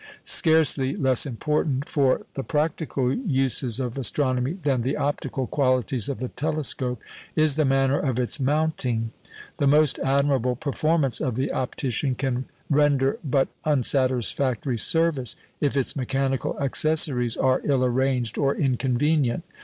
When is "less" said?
0.95-1.27